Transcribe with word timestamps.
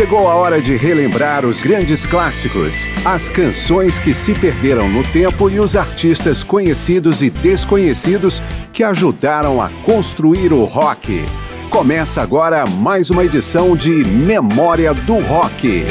Chegou 0.00 0.26
a 0.26 0.34
hora 0.34 0.62
de 0.62 0.78
relembrar 0.78 1.44
os 1.44 1.60
grandes 1.60 2.06
clássicos, 2.06 2.86
as 3.04 3.28
canções 3.28 3.98
que 3.98 4.14
se 4.14 4.32
perderam 4.32 4.88
no 4.88 5.04
tempo 5.12 5.50
e 5.50 5.60
os 5.60 5.76
artistas 5.76 6.42
conhecidos 6.42 7.20
e 7.20 7.28
desconhecidos 7.28 8.40
que 8.72 8.82
ajudaram 8.82 9.60
a 9.60 9.68
construir 9.84 10.54
o 10.54 10.64
rock. 10.64 11.22
Começa 11.68 12.22
agora 12.22 12.64
mais 12.66 13.10
uma 13.10 13.22
edição 13.22 13.76
de 13.76 13.90
Memória 13.90 14.94
do 14.94 15.18
Rock. 15.18 15.84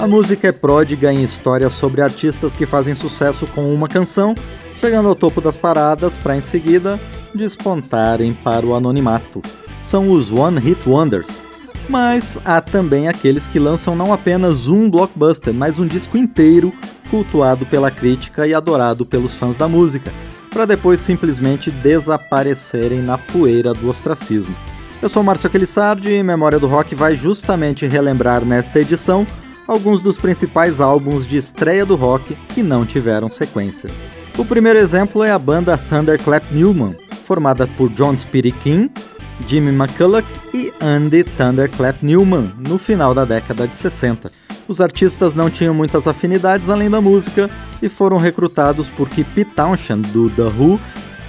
A 0.00 0.06
música 0.08 0.48
é 0.48 0.52
pródiga 0.52 1.12
em 1.12 1.22
histórias 1.22 1.74
sobre 1.74 2.02
artistas 2.02 2.56
que 2.56 2.66
fazem 2.66 2.96
sucesso 2.96 3.46
com 3.46 3.72
uma 3.72 3.86
canção 3.86 4.34
chegando 4.80 5.10
ao 5.10 5.14
topo 5.14 5.42
das 5.42 5.58
paradas 5.58 6.16
para 6.16 6.34
em 6.34 6.40
seguida 6.40 6.98
despontarem 7.34 8.32
para 8.32 8.64
o 8.64 8.74
anonimato. 8.74 9.42
São 9.84 10.10
os 10.10 10.32
One 10.32 10.58
Hit 10.58 10.88
Wonders. 10.88 11.42
Mas 11.88 12.38
há 12.44 12.60
também 12.60 13.06
aqueles 13.06 13.46
que 13.46 13.58
lançam 13.58 13.94
não 13.94 14.12
apenas 14.12 14.68
um 14.68 14.88
blockbuster, 14.88 15.52
mas 15.52 15.78
um 15.78 15.86
disco 15.86 16.16
inteiro 16.16 16.72
cultuado 17.10 17.66
pela 17.66 17.90
crítica 17.90 18.46
e 18.46 18.54
adorado 18.54 19.04
pelos 19.04 19.34
fãs 19.34 19.56
da 19.56 19.68
música, 19.68 20.12
para 20.48 20.64
depois 20.64 21.00
simplesmente 21.00 21.70
desaparecerem 21.70 23.00
na 23.00 23.18
poeira 23.18 23.74
do 23.74 23.88
ostracismo. 23.88 24.54
Eu 25.02 25.08
sou 25.08 25.22
Márcio 25.22 25.48
Aquilissardi 25.48 26.10
e 26.10 26.22
Memória 26.22 26.58
do 26.58 26.66
Rock 26.66 26.94
vai 26.94 27.16
justamente 27.16 27.86
relembrar 27.86 28.44
nesta 28.44 28.80
edição 28.80 29.26
alguns 29.66 30.00
dos 30.00 30.16
principais 30.16 30.80
álbuns 30.80 31.26
de 31.26 31.36
estreia 31.36 31.84
do 31.84 31.96
rock 31.96 32.36
que 32.54 32.62
não 32.62 32.86
tiveram 32.86 33.30
sequência. 33.30 33.90
O 34.38 34.44
primeiro 34.44 34.78
exemplo 34.78 35.22
é 35.22 35.30
a 35.30 35.38
banda 35.38 35.76
Thunderclap 35.76 36.44
Newman, 36.50 36.96
formada 37.24 37.66
por 37.66 37.90
John 37.90 38.16
Speedy 38.16 38.52
King, 38.52 38.90
Jimmy 39.46 39.70
McCulloch 39.70 40.26
e 40.54 40.72
Andy 40.80 41.24
Thunderclap 41.24 42.02
Newman, 42.02 42.52
no 42.66 42.78
final 42.78 43.14
da 43.14 43.24
década 43.24 43.68
de 43.68 43.76
60. 43.76 44.30
Os 44.66 44.80
artistas 44.80 45.34
não 45.34 45.50
tinham 45.50 45.74
muitas 45.74 46.06
afinidades 46.06 46.70
além 46.70 46.88
da 46.88 47.00
música 47.00 47.50
e 47.82 47.88
foram 47.88 48.16
recrutados 48.16 48.88
porque 48.88 49.24
Pete 49.24 49.50
Townshend, 49.50 50.08
do 50.08 50.30
The 50.30 50.42
Who, 50.42 50.80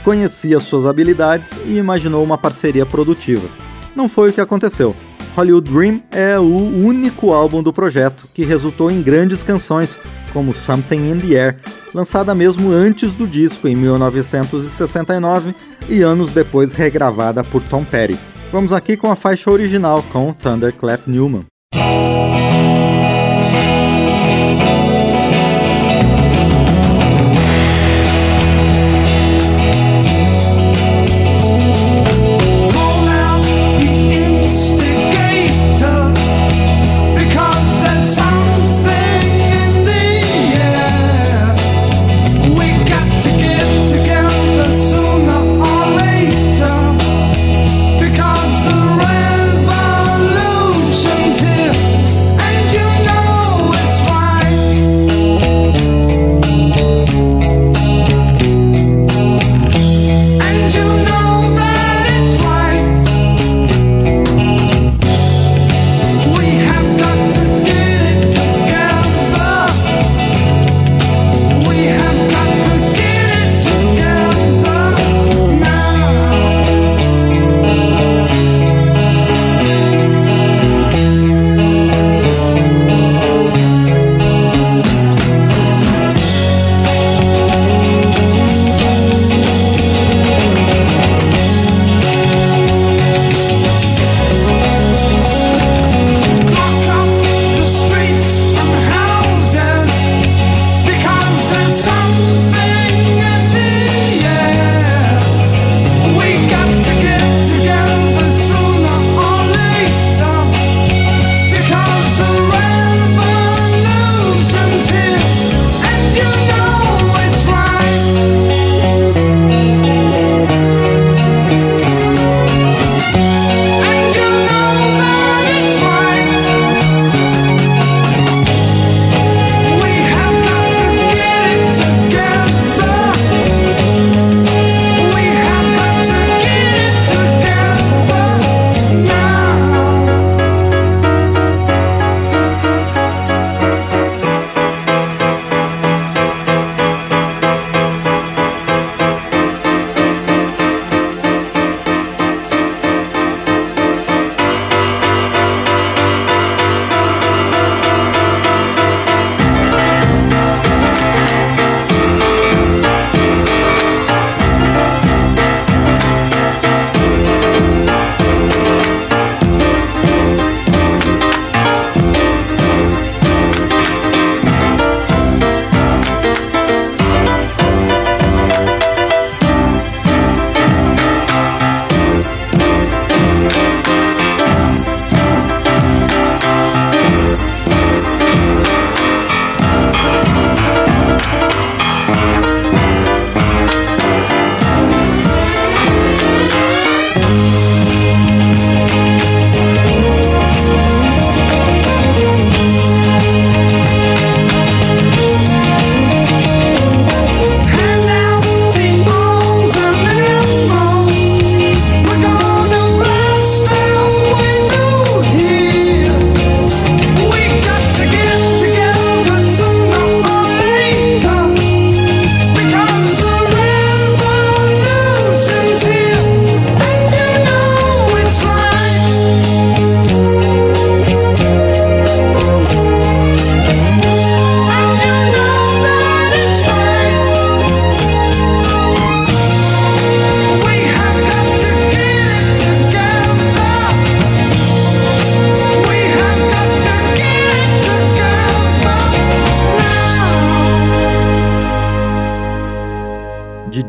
conhecia 0.03 0.59
suas 0.59 0.86
habilidades 0.86 1.52
e 1.66 1.78
imaginou 1.78 2.23
uma 2.23 2.38
parceria 2.38 2.86
produtiva. 2.86 3.47
Não 3.95 4.08
foi 4.08 4.30
o 4.30 4.34
que 4.34 4.42
aconteceu. 4.42 4.95
Hollywood 5.36 5.72
Dream 5.72 6.02
é 6.12 6.38
o 6.38 6.44
único 6.46 7.34
álbum 7.34 7.64
do 7.64 7.72
projeto 7.72 8.28
que 8.34 8.44
resultou 8.44 8.92
em 8.92 9.02
grandes 9.02 9.44
canções, 9.44 9.98
como 10.34 10.54
Something 10.54 11.10
in 11.10 11.18
the 11.20 11.40
Air, 11.40 11.58
lançada 11.94 12.36
mesmo 12.36 12.72
antes 12.72 13.14
do 13.14 13.28
disco 13.28 13.68
em 13.68 13.76
1969 13.76 15.56
e 15.90 16.02
anos 16.02 16.32
depois 16.32 16.74
regravada 16.74 17.44
por 17.44 17.64
Tom 17.64 17.84
Petty. 17.84 18.18
Vamos 18.52 18.74
aqui 18.74 18.98
com 18.98 19.09
a 19.09 19.16
faixa 19.16 19.50
original 19.50 20.04
com 20.12 20.34
Thunderclap 20.34 21.08
Newman. 21.08 21.46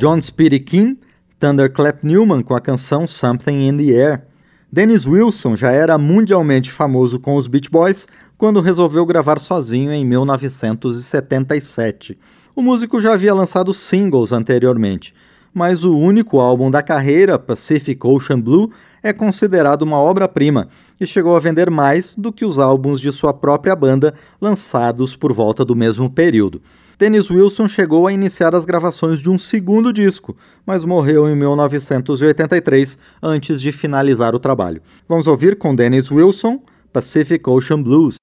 John 0.03 0.21
Speedy 0.21 0.59
King, 0.59 0.99
Thunderclap 1.39 2.03
Newman 2.03 2.43
com 2.43 2.57
a 2.57 2.61
canção 2.61 3.07
Something 3.07 3.69
in 3.69 3.77
the 3.77 3.93
Air. 3.93 4.27
Dennis 4.73 5.07
Wilson 5.07 5.55
já 5.55 5.71
era 5.71 5.97
mundialmente 5.97 6.73
famoso 6.73 7.21
com 7.21 7.37
os 7.37 7.47
Beach 7.47 7.71
Boys 7.71 8.09
quando 8.37 8.61
resolveu 8.61 9.07
gravar 9.07 9.39
sozinho 9.39 9.93
em 9.93 10.05
1977. 10.05 12.19
O 12.57 12.63
músico 12.63 13.01
já 13.01 13.13
havia 13.13 13.33
lançado 13.33 13.73
singles 13.73 14.33
anteriormente, 14.33 15.15
mas 15.55 15.85
o 15.85 15.97
único 15.97 16.41
álbum 16.41 16.69
da 16.69 16.83
carreira, 16.83 17.39
Pacific 17.39 18.05
Ocean 18.05 18.41
Blue, 18.41 18.73
é 19.05 19.13
considerado 19.13 19.83
uma 19.83 19.99
obra-prima 19.99 20.67
e 21.01 21.07
chegou 21.07 21.37
a 21.37 21.41
vender 21.41 21.71
mais 21.71 22.13
do 22.17 22.33
que 22.33 22.45
os 22.45 22.59
álbuns 22.59 23.01
de 23.01 23.13
sua 23.13 23.33
própria 23.33 23.77
banda 23.77 24.15
lançados 24.41 25.15
por 25.15 25.33
volta 25.33 25.65
do 25.65 25.77
mesmo 25.77 26.11
período. 26.11 26.61
Dennis 27.03 27.29
Wilson 27.29 27.67
chegou 27.67 28.07
a 28.07 28.13
iniciar 28.13 28.55
as 28.55 28.65
gravações 28.65 29.19
de 29.19 29.29
um 29.29 29.37
segundo 29.37 29.93
disco, 29.93 30.37
mas 30.65 30.85
morreu 30.85 31.29
em 31.29 31.35
1983 31.35 32.97
antes 33.21 33.61
de 33.61 33.73
finalizar 33.73 34.37
o 34.37 34.39
trabalho. 34.39 34.81
Vamos 35.09 35.27
ouvir 35.27 35.59
com 35.59 35.75
Dennis 35.75 36.13
Wilson 36.13 36.63
Pacific 36.93 37.51
Ocean 37.51 37.83
Blues. 37.83 38.22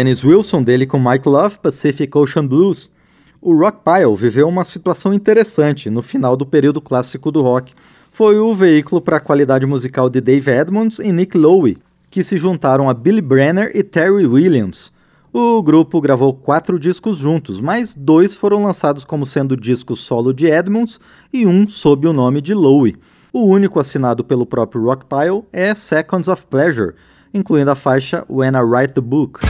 Dennis 0.00 0.24
Wilson, 0.24 0.62
dele 0.62 0.86
com 0.86 0.98
Mike 0.98 1.28
Love, 1.28 1.58
Pacific 1.58 2.16
Ocean 2.16 2.46
Blues. 2.46 2.90
O 3.38 3.54
Rockpile 3.54 4.16
viveu 4.16 4.48
uma 4.48 4.64
situação 4.64 5.12
interessante 5.12 5.90
no 5.90 6.00
final 6.00 6.38
do 6.38 6.46
período 6.46 6.80
clássico 6.80 7.30
do 7.30 7.42
rock. 7.42 7.74
Foi 8.10 8.38
o 8.38 8.54
veículo 8.54 9.02
para 9.02 9.18
a 9.18 9.20
qualidade 9.20 9.66
musical 9.66 10.08
de 10.08 10.18
Dave 10.18 10.50
Edmonds 10.50 11.00
e 11.00 11.12
Nick 11.12 11.36
Lowe, 11.36 11.76
que 12.10 12.24
se 12.24 12.38
juntaram 12.38 12.88
a 12.88 12.94
Billy 12.94 13.20
Brenner 13.20 13.72
e 13.74 13.82
Terry 13.82 14.24
Williams. 14.24 14.90
O 15.34 15.62
grupo 15.62 16.00
gravou 16.00 16.32
quatro 16.32 16.78
discos 16.78 17.18
juntos, 17.18 17.60
mas 17.60 17.92
dois 17.92 18.34
foram 18.34 18.64
lançados 18.64 19.04
como 19.04 19.26
sendo 19.26 19.54
discos 19.54 20.00
solo 20.00 20.32
de 20.32 20.46
Edmonds 20.46 20.98
e 21.30 21.46
um 21.46 21.68
sob 21.68 22.08
o 22.08 22.12
nome 22.14 22.40
de 22.40 22.54
Lowe. 22.54 22.96
O 23.34 23.44
único 23.44 23.78
assinado 23.78 24.24
pelo 24.24 24.46
próprio 24.46 24.82
Rockpile 24.82 25.44
é 25.52 25.74
Seconds 25.74 26.26
of 26.26 26.46
Pleasure, 26.46 26.94
incluindo 27.32 27.70
a 27.70 27.76
faixa 27.76 28.24
When 28.28 28.54
I 28.54 28.60
Write 28.60 28.94
the 28.94 29.02
Book. 29.02 29.40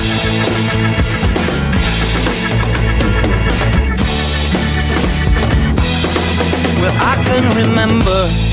Well, 6.81 6.95
I 6.99 7.23
can 7.25 7.45
remember 7.57 8.51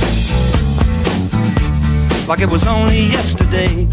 like 2.28 2.42
it 2.42 2.50
was 2.50 2.68
only 2.68 3.04
yesterday. 3.04 3.88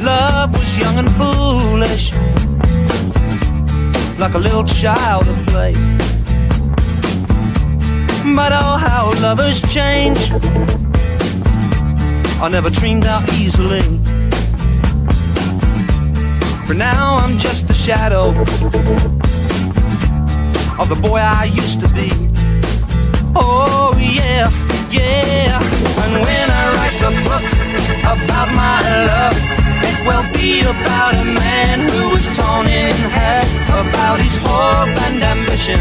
Love 0.00 0.52
was 0.52 0.78
young 0.78 0.98
and 0.98 1.10
foolish, 1.12 2.12
like 4.18 4.34
a 4.34 4.38
little 4.38 4.64
child 4.64 5.28
at 5.28 5.46
play. 5.48 5.72
But 8.34 8.52
oh, 8.52 8.76
how 8.78 9.12
lovers 9.20 9.60
change. 9.72 10.85
I 12.38 12.48
never 12.50 12.68
dreamed 12.70 13.06
out 13.06 13.26
easily. 13.32 13.80
For 16.66 16.74
now, 16.74 17.16
I'm 17.16 17.38
just 17.38 17.70
a 17.70 17.72
shadow 17.72 18.28
of 20.78 20.88
the 20.88 20.96
boy 21.00 21.18
I 21.18 21.44
used 21.54 21.80
to 21.80 21.88
be. 21.88 22.10
Oh, 23.34 23.96
yeah, 23.98 24.50
yeah. 24.90 25.58
And 26.04 26.12
when 26.22 26.50
I 26.50 26.64
write 26.76 26.96
the 27.00 27.12
book 27.24 27.44
about 28.02 28.48
my 28.54 28.82
love, 29.06 29.75
it 30.06 30.14
will 30.14 30.32
be 30.32 30.60
about 30.60 31.14
a 31.14 31.24
man 31.24 31.88
who 31.88 32.10
was 32.14 32.26
torn 32.36 32.66
in 32.66 32.94
half, 33.10 33.46
about 33.68 34.20
his 34.20 34.36
hope 34.38 34.94
and 35.06 35.22
ambition, 35.22 35.80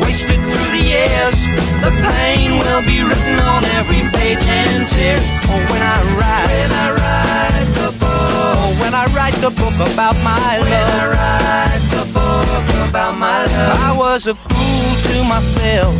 wasted 0.00 0.38
through 0.38 0.70
the 0.78 0.84
years. 0.84 1.38
The 1.82 1.90
pain 2.06 2.58
will 2.58 2.82
be 2.82 3.02
written 3.02 3.38
on 3.40 3.64
every 3.78 4.02
page 4.14 4.44
and 4.46 4.86
tears. 4.86 5.26
Oh, 5.50 5.58
when 5.70 5.82
I 5.82 5.98
write, 6.18 6.48
when 6.48 6.72
I 6.72 6.88
write 6.98 7.70
the 7.74 7.90
book, 7.98 8.30
oh, 8.38 8.76
when 8.80 8.94
I 8.94 9.06
write 9.14 9.34
the 9.42 9.50
book 9.50 9.74
about 9.90 10.16
my 10.22 10.58
when 10.58 10.70
love, 10.70 10.88
when 10.88 11.00
I 11.00 11.06
write 11.14 11.84
the 11.90 12.04
book 12.14 12.88
about 12.88 13.18
my 13.18 13.44
love, 13.44 13.80
I 13.82 13.96
was 13.96 14.26
a 14.26 14.34
fool 14.34 14.88
to 15.06 15.24
myself 15.24 15.94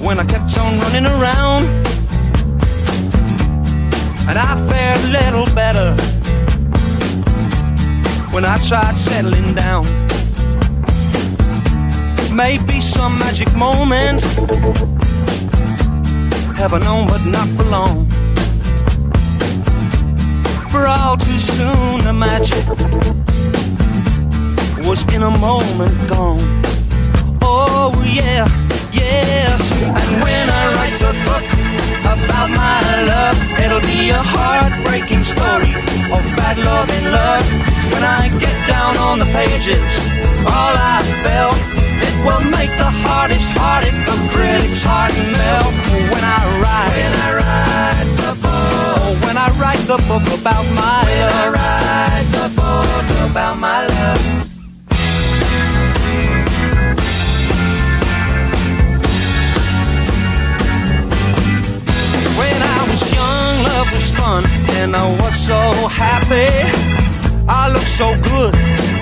when 0.00 0.18
I 0.18 0.24
kept 0.24 0.56
on 0.58 0.78
running 0.80 1.06
around, 1.06 1.64
and 4.28 4.38
I 4.38 4.56
fared 4.68 5.00
a 5.04 5.10
little 5.18 5.54
better 5.54 5.94
when 8.32 8.44
I 8.44 8.56
tried 8.68 8.96
settling 8.96 9.54
down. 9.54 9.84
Maybe 12.34 12.80
some 12.80 13.18
magic 13.18 13.54
moment, 13.54 14.22
have 16.56 16.72
I 16.72 16.78
known, 16.80 17.06
but 17.06 17.24
not 17.26 17.48
for 17.56 17.64
long. 17.64 18.08
For 20.70 20.86
all 20.86 21.16
too 21.16 21.38
soon, 21.38 22.00
the 22.00 22.12
magic 22.12 22.64
was 24.86 25.02
in 25.14 25.22
a 25.22 25.38
moment 25.38 25.96
gone. 26.08 26.40
Oh, 27.40 27.92
yeah, 28.04 28.48
yes. 28.92 29.60
And 29.82 30.22
when 30.22 30.48
I 30.50 30.62
write 30.74 30.98
the 30.98 31.12
book 31.24 31.63
about 32.04 32.50
my 32.50 32.80
love, 33.08 33.36
it'll 33.58 33.80
be 33.80 34.10
a 34.10 34.20
heartbreaking 34.20 35.24
story 35.24 35.72
of 36.12 36.22
bad 36.36 36.56
love 36.58 36.88
and 36.90 37.06
love. 37.10 37.46
When 37.92 38.04
I 38.04 38.28
get 38.38 38.56
down 38.68 38.96
on 38.98 39.18
the 39.18 39.28
pages, 39.32 39.92
all 40.44 40.74
I 40.76 41.00
felt, 41.24 41.58
it 42.04 42.14
will 42.24 42.44
make 42.52 42.72
the 42.76 42.92
hardest 43.04 43.48
hearted 43.56 43.94
the 44.04 44.16
critics' 44.32 44.84
heart 44.84 45.12
melt. 45.16 45.72
When 46.12 46.24
I 46.24 46.40
write, 46.60 46.92
when 46.94 47.14
I 47.24 47.30
write 47.40 48.10
the 48.22 48.32
book, 48.44 49.14
when 49.26 49.36
I 49.36 49.48
write 49.60 49.84
the 49.88 49.98
book 50.08 50.26
about 50.38 50.64
my 50.76 51.02
when 51.08 51.20
love, 51.20 51.40
I 51.40 51.46
write 51.56 52.28
the 52.36 52.48
book 52.54 53.30
about 53.30 53.58
my 53.58 53.86
love. 53.86 54.43
Was 63.94 64.10
fun 64.12 64.44
and 64.78 64.94
I 64.94 65.06
was 65.20 65.34
so 65.34 65.60
happy. 65.88 66.50
I 67.48 67.68
look 67.68 67.82
so 67.82 68.14
good, 68.30 68.54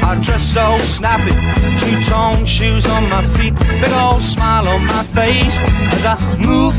I 0.03 0.21
dress 0.25 0.43
so 0.43 0.77
snappy. 0.79 1.35
Two-tone 1.81 2.45
shoes 2.45 2.87
on 2.87 3.09
my 3.09 3.25
feet, 3.35 3.55
big 3.81 3.93
old 3.93 4.23
smile 4.23 4.67
on 4.69 4.87
my 4.87 5.05
face 5.15 5.59
as 5.95 6.05
I 6.05 6.17
move, 6.47 6.75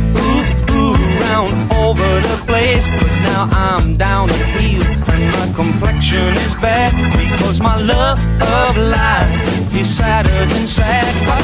over 1.33 2.09
the 2.29 2.37
place. 2.45 2.87
But 2.87 3.13
now 3.29 3.49
I'm 3.51 3.97
down 3.97 4.27
to 4.27 4.45
heel 4.57 4.83
and 4.83 5.23
my 5.33 5.47
complexion 5.55 6.33
is 6.45 6.55
bad 6.55 6.93
because 7.11 7.59
my 7.59 7.77
love 7.81 8.19
of 8.41 8.77
life 8.77 9.31
is 9.73 9.89
sadder 9.89 10.45
than 10.53 10.67
sad. 10.67 11.09
But 11.25 11.43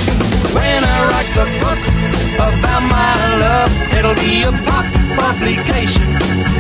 when 0.54 0.82
I 0.84 0.98
write 1.10 1.32
the 1.34 1.48
book 1.62 1.82
about 2.38 2.84
my 2.86 3.16
love, 3.46 3.72
it'll 3.98 4.20
be 4.22 4.44
a 4.44 4.54
pop 4.68 4.86
publication, 5.18 6.08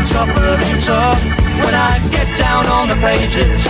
tougher 0.09 0.51
than 0.62 0.75
tough. 0.81 1.21
When 1.63 1.75
I 1.75 2.00
get 2.12 2.27
down 2.38 2.65
on 2.67 2.88
the 2.88 2.95
pages, 2.95 3.62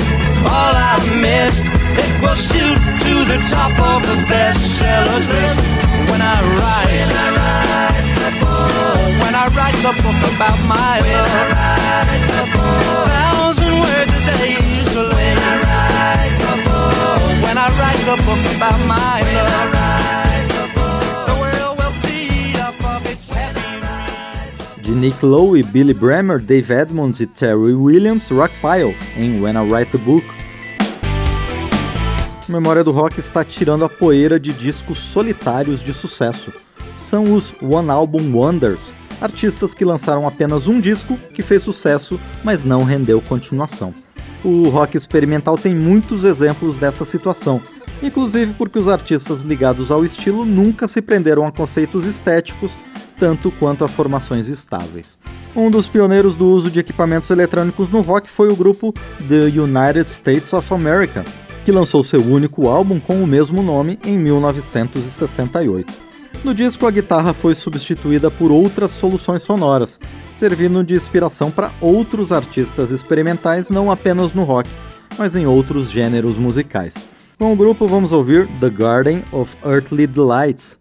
all 0.46 0.74
I've 0.92 1.08
missed, 1.20 1.66
it 2.04 2.12
will 2.22 2.40
shoot 2.48 2.80
to 3.06 3.14
the 3.32 3.40
top 3.50 3.74
of 3.92 4.00
the 4.08 4.18
bestsellers 4.30 5.28
list. 5.28 5.60
When 6.10 6.22
I 6.22 6.38
write, 6.58 7.00
when 7.08 7.18
I 7.18 7.30
write 7.38 8.09
write 9.56 9.78
the 9.82 9.94
book 10.02 10.20
about 10.34 10.60
my 10.68 11.00
love, 11.00 12.04
book, 12.54 13.08
thousand 13.08 13.74
words 13.80 14.14
a 14.14 14.38
day 14.38 14.56
to 14.94 15.02
When 15.16 15.38
I 15.38 15.54
write 15.66 16.36
the 16.46 16.56
book, 16.66 17.44
when 17.44 17.58
I 17.58 17.68
write 17.80 18.04
the 18.10 18.18
book 18.26 18.44
about 18.56 18.80
my 18.88 19.22
love. 19.34 19.90
de 24.90 24.96
Nick 24.96 25.24
Lowe, 25.24 25.62
Billy 25.72 25.94
Bremer, 25.94 26.40
Dave 26.42 26.74
Edmonds 26.74 27.20
e 27.20 27.28
Terry 27.28 27.76
Williams, 27.76 28.32
Rockpile, 28.32 28.96
em 29.16 29.40
When 29.40 29.56
I 29.56 29.70
Write 29.70 29.92
the 29.92 30.00
Book. 30.00 30.26
A 32.48 32.52
Memória 32.52 32.84
do 32.84 32.90
Rock 32.90 33.20
está 33.20 33.44
tirando 33.44 33.86
a 33.86 33.90
poeira 33.90 34.40
de 34.40 34.52
discos 34.52 34.98
solitários 34.98 35.84
de 35.84 35.94
sucesso. 35.94 36.52
São 36.98 37.36
os 37.36 37.54
One 37.62 37.92
Album 37.92 38.34
Wonders, 38.34 38.96
artistas 39.22 39.74
que 39.74 39.86
lançaram 39.86 40.28
apenas 40.28 40.68
um 40.68 40.80
disco 40.80 41.18
que 41.34 41.42
fez 41.42 41.64
sucesso, 41.64 42.20
mas 42.44 42.64
não 42.64 42.84
rendeu 42.84 43.22
continuação. 43.22 43.94
O 44.44 44.70
rock 44.70 44.96
experimental 44.96 45.58
tem 45.58 45.76
muitos 45.76 46.24
exemplos 46.24 46.78
dessa 46.78 47.04
situação, 47.04 47.62
inclusive 48.02 48.54
porque 48.54 48.80
os 48.80 48.88
artistas 48.88 49.42
ligados 49.42 49.92
ao 49.92 50.06
estilo 50.06 50.46
nunca 50.46 50.88
se 50.88 51.02
prenderam 51.02 51.46
a 51.46 51.52
conceitos 51.52 52.06
estéticos 52.06 52.72
tanto 53.18 53.52
quanto 53.52 53.84
a 53.84 53.88
formações 53.88 54.48
estáveis. 54.48 55.18
Um 55.56 55.70
dos 55.70 55.88
pioneiros 55.88 56.36
do 56.36 56.48
uso 56.48 56.72
de 56.72 56.80
equipamentos 56.80 57.30
eletrônicos 57.30 57.90
no 57.90 58.00
rock 58.02 58.30
foi 58.30 58.50
o 58.50 58.56
grupo 58.56 58.94
The 59.28 59.60
United 59.60 60.10
States 60.10 60.54
of 60.54 60.74
America, 60.74 61.26
que 61.66 61.72
lançou 61.72 62.04
seu 62.04 62.22
único 62.22 62.70
álbum 62.70 63.00
com 63.00 63.22
o 63.22 63.28
mesmo 63.28 63.62
nome 63.62 64.00
em 64.06 64.18
1968. 64.18 66.09
No 66.44 66.54
disco, 66.54 66.88
a 66.88 66.92
guitarra 66.92 67.34
foi 67.34 67.54
substituída 67.54 68.32
por 68.32 68.50
outras 68.50 68.92
soluções 68.92 69.42
sonoras, 69.44 70.00
servindo 70.34 70.84
de 70.84 70.96
inspiração 70.96 71.52
para 71.52 71.72
outros 71.82 72.32
artistas 72.32 72.92
experimentais 72.92 73.70
não 73.70 73.92
apenas 73.92 74.34
no 74.34 74.44
rock, 74.44 74.70
mas 75.18 75.36
em 75.36 75.46
outros 75.46 75.92
gêneros 75.92 76.38
musicais. 76.38 76.96
Com 77.38 77.52
o 77.52 77.56
grupo, 77.56 77.88
vamos 77.88 78.14
ouvir 78.14 78.48
The 78.62 78.70
Garden 78.70 79.24
of 79.34 79.56
Earthly 79.66 80.08
Delights, 80.08 80.78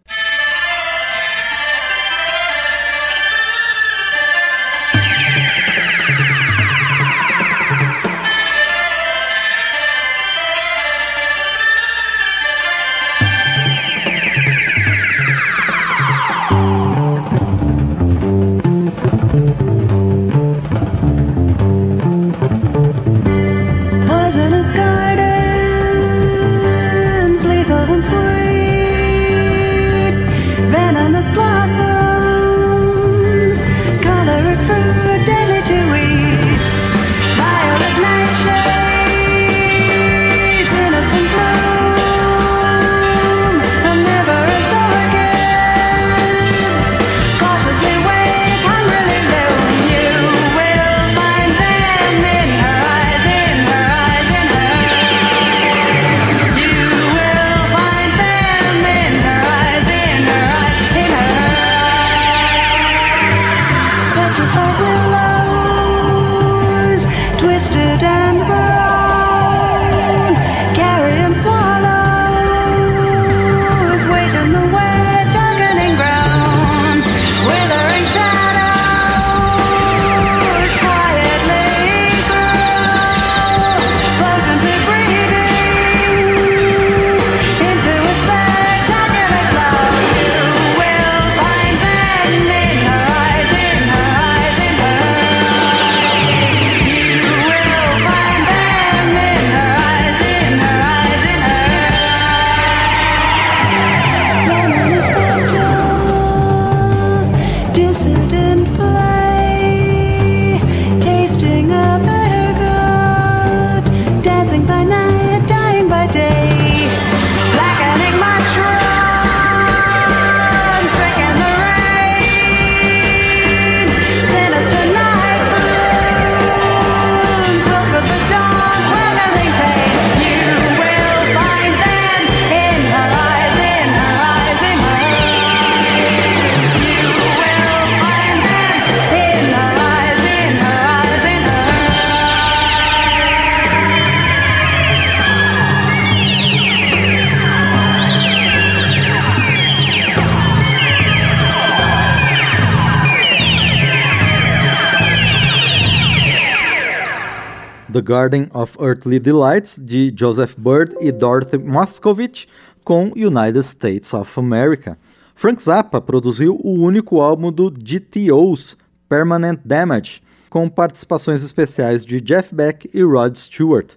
Garden 158.03 158.49
of 158.53 158.77
Earthly 158.81 159.19
Delights, 159.19 159.79
de 159.83 160.13
Joseph 160.17 160.55
Bird 160.57 160.95
e 161.01 161.13
Dorothy 161.13 161.59
Moscovich, 161.59 162.49
com 162.85 163.13
United 163.15 163.59
States 163.59 164.15
of 164.15 164.39
America. 164.39 164.97
Frank 165.35 165.63
Zappa 165.63 166.01
produziu 166.01 166.59
o 166.63 166.73
único 166.73 167.21
álbum 167.21 167.53
do 167.53 167.71
GTOs, 167.71 168.77
Permanent 169.09 169.61
Damage, 169.65 170.23
com 170.51 170.69
participações 170.69 171.43
especiais 171.43 172.05
de 172.05 172.21
Jeff 172.21 172.55
Beck 172.55 172.91
e 172.93 173.03
Rod 173.03 173.37
Stewart. 173.37 173.95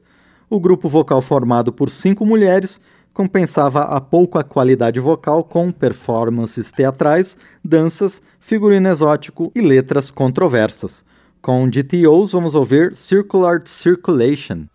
O 0.50 0.60
grupo 0.60 0.90
vocal 0.90 1.22
formado 1.22 1.72
por 1.72 1.90
cinco 1.90 2.26
mulheres 2.26 2.80
compensava 3.14 3.82
a 3.84 4.00
pouca 4.00 4.44
qualidade 4.44 5.00
vocal 5.00 5.44
com 5.44 5.72
performances 5.72 6.72
teatrais, 6.72 7.38
danças, 7.64 8.22
figurino 8.40 8.90
exótico 8.90 9.52
e 9.56 9.62
letras 9.62 10.12
controversas. 10.12 11.04
Com 11.42 11.68
GTOs 11.68 12.34
vamos 12.34 12.54
ouvir 12.54 12.94
Circular 12.94 13.62
Circulation. 13.66 14.68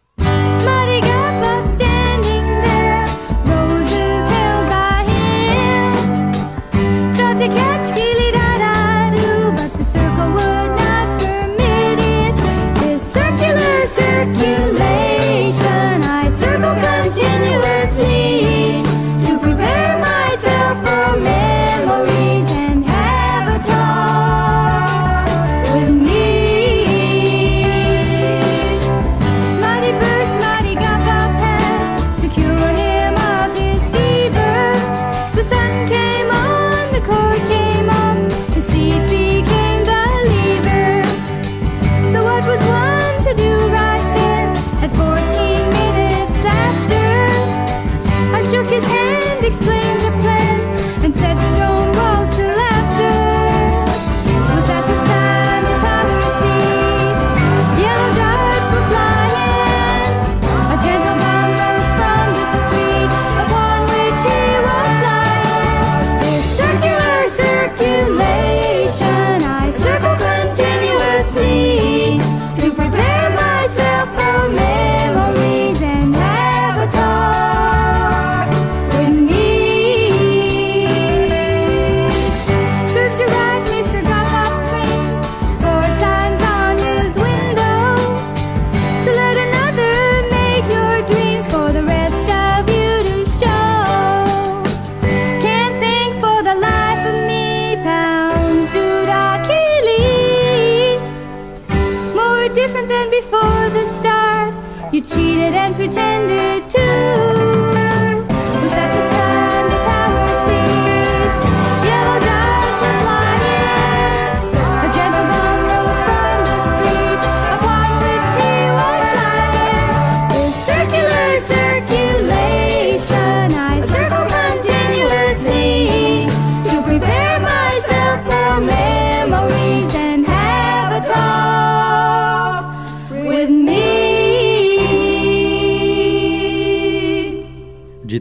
pretended 105.86 106.68
to 106.68 106.75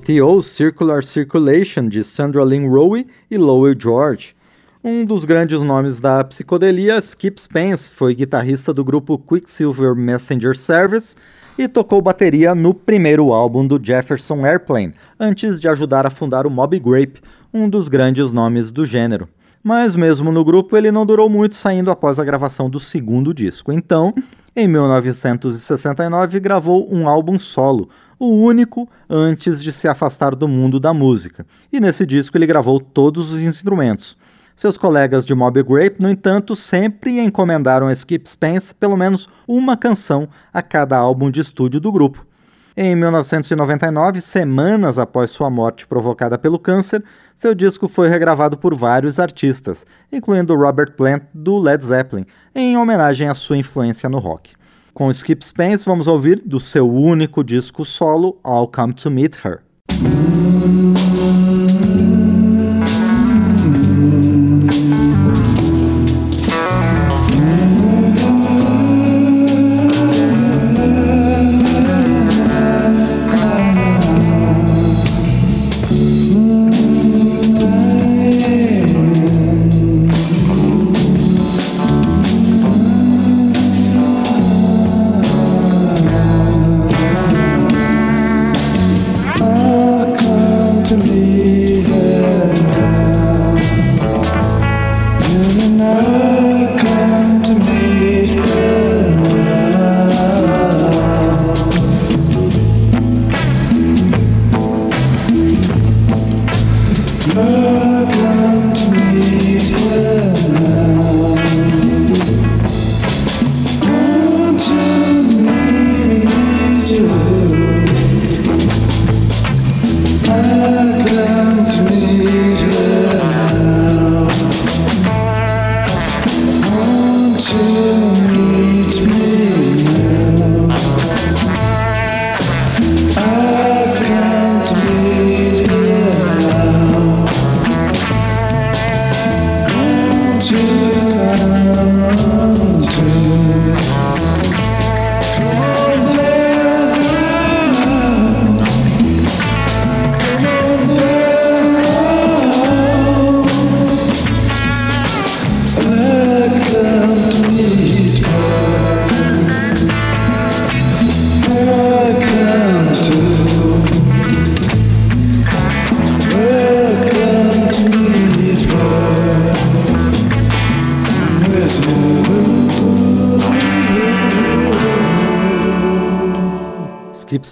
GTO 0.05 0.39
Circular 0.43 1.03
Circulation 1.03 1.89
de 1.89 2.03
Sandra 2.03 2.43
Lynn 2.43 2.69
Rowe 2.69 3.07
e 3.29 3.37
Lowell 3.39 3.73
George. 3.75 4.35
Um 4.83 5.03
dos 5.03 5.25
grandes 5.25 5.63
nomes 5.63 5.99
da 5.99 6.23
psicodelia, 6.23 6.99
Skip 6.99 7.41
Spence, 7.41 7.91
foi 7.91 8.13
guitarrista 8.13 8.71
do 8.71 8.83
grupo 8.83 9.17
Quicksilver 9.17 9.95
Messenger 9.95 10.55
Service 10.55 11.15
e 11.57 11.67
tocou 11.67 12.03
bateria 12.03 12.53
no 12.53 12.71
primeiro 12.71 13.33
álbum 13.33 13.65
do 13.65 13.83
Jefferson 13.83 14.45
Airplane, 14.45 14.93
antes 15.19 15.59
de 15.59 15.67
ajudar 15.67 16.05
a 16.05 16.11
fundar 16.11 16.45
o 16.45 16.51
Mob 16.51 16.79
Grape, 16.79 17.19
um 17.51 17.67
dos 17.67 17.87
grandes 17.87 18.31
nomes 18.31 18.71
do 18.71 18.85
gênero. 18.85 19.27
Mas 19.63 19.95
mesmo 19.95 20.31
no 20.31 20.45
grupo 20.45 20.77
ele 20.77 20.91
não 20.91 21.03
durou 21.03 21.27
muito 21.27 21.55
saindo 21.55 21.89
após 21.89 22.19
a 22.19 22.23
gravação 22.23 22.69
do 22.69 22.79
segundo 22.79 23.33
disco. 23.33 23.71
Então, 23.71 24.13
em 24.55 24.67
1969 24.67 26.39
gravou 26.39 26.87
um 26.93 27.09
álbum 27.09 27.39
solo, 27.39 27.89
o 28.19 28.27
único 28.27 28.89
antes 29.09 29.63
de 29.63 29.71
se 29.71 29.87
afastar 29.87 30.35
do 30.35 30.47
mundo 30.47 30.79
da 30.79 30.93
música. 30.93 31.45
E 31.71 31.79
nesse 31.79 32.05
disco 32.05 32.37
ele 32.37 32.47
gravou 32.47 32.79
todos 32.79 33.31
os 33.31 33.41
instrumentos. 33.41 34.17
Seus 34.55 34.77
colegas 34.77 35.25
de 35.25 35.35
Mob 35.35 35.61
Grape, 35.63 36.01
no 36.01 36.09
entanto, 36.09 36.55
sempre 36.55 37.19
encomendaram 37.19 37.87
a 37.87 37.93
Skip 37.93 38.29
Spence 38.29 38.73
pelo 38.73 38.95
menos 38.95 39.27
uma 39.45 39.75
canção 39.75 40.29
a 40.53 40.61
cada 40.61 40.97
álbum 40.97 41.29
de 41.29 41.41
estúdio 41.41 41.81
do 41.81 41.91
grupo. 41.91 42.25
Em 42.77 42.93
1999, 42.93 44.19
semanas 44.19 44.99
após 44.99 45.31
sua 45.31 45.49
morte 45.49 45.87
provocada 45.87 46.37
pelo 46.37 46.59
câncer, 46.59 47.03
seu 47.35 47.55
disco 47.55 47.87
foi 47.87 48.09
regravado 48.09 48.57
por 48.57 48.75
vários 48.75 49.17
artistas, 49.17 49.85
incluindo 50.11 50.55
Robert 50.55 50.93
Plant 50.93 51.23
do 51.33 51.57
Led 51.57 51.83
Zeppelin, 51.85 52.25
em 52.53 52.77
homenagem 52.77 53.29
à 53.29 53.35
sua 53.35 53.57
influência 53.57 54.09
no 54.09 54.19
rock. 54.19 54.51
Com 54.95 55.11
Skip 55.11 55.43
Spence, 55.43 55.83
vamos 55.83 56.07
ouvir 56.07 56.41
do 56.45 56.57
seu 56.57 56.89
único 56.89 57.43
disco 57.43 57.83
solo, 57.83 58.39
I'll 58.45 58.65
Come 58.65 58.93
to 58.93 59.11
Meet 59.11 59.39
Her. 59.43 59.61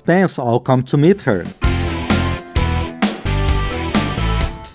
Pip 0.03 0.11
Spence, 0.11 0.39
All 0.39 0.59
Come 0.59 0.83
to 0.83 0.97
Meet 0.97 1.25
Her. 1.25 1.45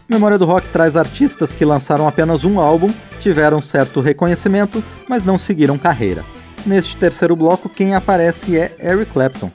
Memória 0.08 0.38
do 0.38 0.46
Rock 0.46 0.66
traz 0.68 0.96
artistas 0.96 1.54
que 1.54 1.64
lançaram 1.64 2.08
apenas 2.08 2.44
um 2.44 2.58
álbum, 2.58 2.88
tiveram 3.20 3.60
certo 3.60 4.00
reconhecimento, 4.00 4.82
mas 5.06 5.24
não 5.24 5.36
seguiram 5.36 5.76
carreira. 5.76 6.24
Neste 6.64 6.96
terceiro 6.96 7.36
bloco, 7.36 7.68
quem 7.68 7.94
aparece 7.94 8.56
é 8.56 8.74
Eric 8.80 9.12
Clapton. 9.12 9.50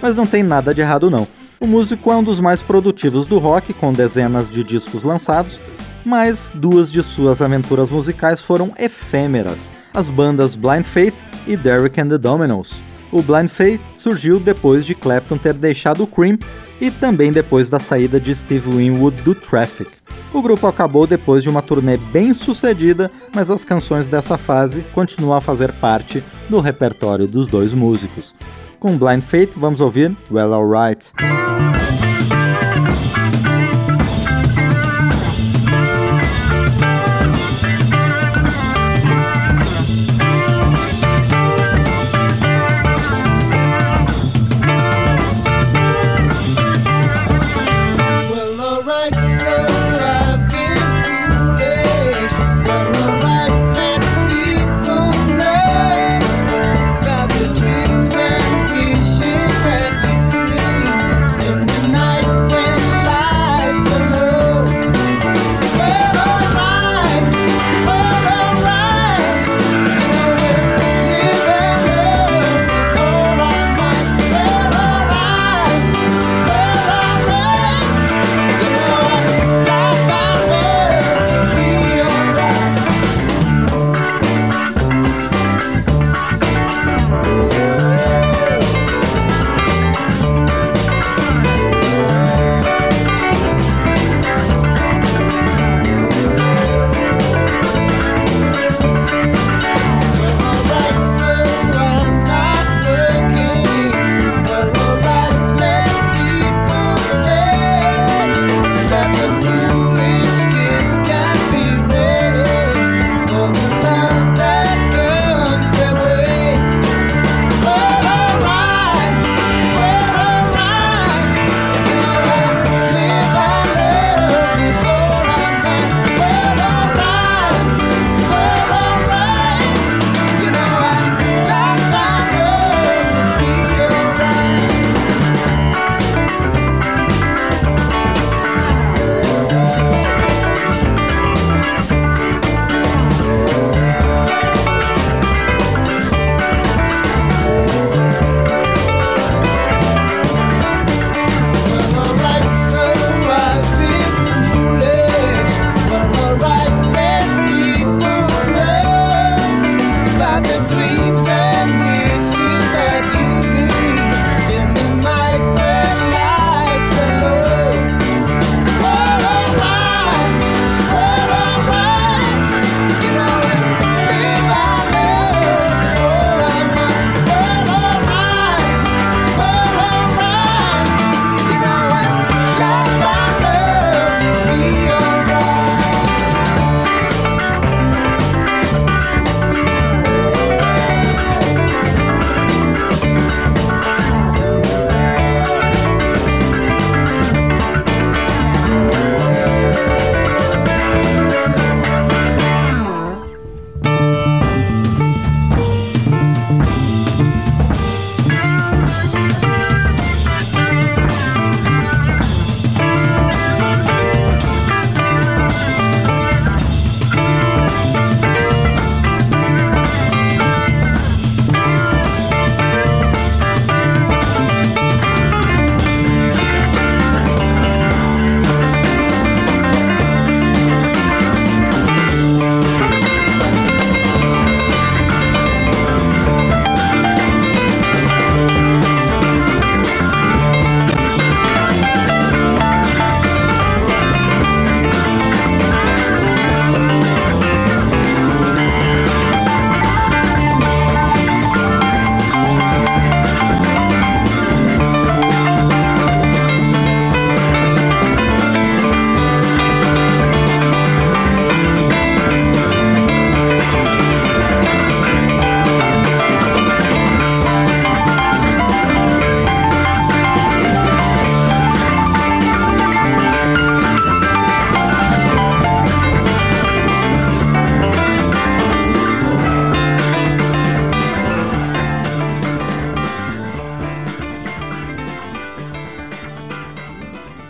Mas 0.00 0.14
não 0.14 0.26
tem 0.26 0.42
nada 0.42 0.72
de 0.72 0.80
errado 0.80 1.10
não. 1.10 1.26
O 1.60 1.66
músico 1.66 2.12
é 2.12 2.16
um 2.16 2.22
dos 2.22 2.38
mais 2.38 2.60
produtivos 2.60 3.26
do 3.26 3.38
rock, 3.38 3.72
com 3.72 3.92
dezenas 3.92 4.48
de 4.48 4.62
discos 4.62 5.02
lançados, 5.02 5.58
mas 6.04 6.52
duas 6.54 6.90
de 6.90 7.02
suas 7.02 7.42
aventuras 7.42 7.90
musicais 7.90 8.40
foram 8.40 8.72
efêmeras, 8.78 9.70
as 9.92 10.08
bandas 10.08 10.54
Blind 10.54 10.84
Faith 10.84 11.14
e 11.46 11.56
Derek 11.56 12.00
and 12.00 12.08
the 12.08 12.18
Dominos. 12.18 12.80
O 13.12 13.22
Blind 13.22 13.48
Faith 13.48 13.80
surgiu 13.96 14.40
depois 14.40 14.84
de 14.84 14.94
Clapton 14.94 15.38
ter 15.38 15.54
deixado 15.54 16.02
o 16.02 16.06
Cream 16.06 16.38
e 16.80 16.90
também 16.90 17.32
depois 17.32 17.68
da 17.68 17.80
saída 17.80 18.20
de 18.20 18.34
Steve 18.34 18.70
Winwood 18.70 19.22
do 19.22 19.34
Traffic. 19.34 19.90
O 20.32 20.42
grupo 20.42 20.66
acabou 20.66 21.06
depois 21.06 21.42
de 21.42 21.48
uma 21.48 21.62
turnê 21.62 21.96
bem 21.96 22.34
sucedida, 22.34 23.10
mas 23.34 23.50
as 23.50 23.64
canções 23.64 24.08
dessa 24.08 24.36
fase 24.36 24.84
continuam 24.92 25.36
a 25.36 25.40
fazer 25.40 25.72
parte 25.72 26.22
do 26.48 26.60
repertório 26.60 27.26
dos 27.26 27.46
dois 27.46 27.72
músicos. 27.72 28.34
Com 28.78 28.98
Blind 28.98 29.22
Faith, 29.22 29.52
vamos 29.56 29.80
ouvir 29.80 30.14
Well 30.30 30.52
Alright. 30.52 31.12